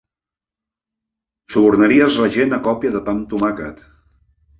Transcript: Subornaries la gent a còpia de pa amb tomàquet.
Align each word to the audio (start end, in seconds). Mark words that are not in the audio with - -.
Subornaries 1.55 2.17
la 2.21 2.29
gent 2.37 2.57
a 2.57 2.59
còpia 2.69 2.95
de 2.97 3.03
pa 3.11 3.15
amb 3.15 3.29
tomàquet. 3.35 3.85